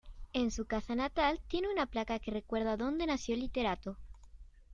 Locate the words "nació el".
3.05-3.41